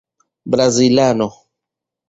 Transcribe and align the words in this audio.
brazilano 0.51 1.27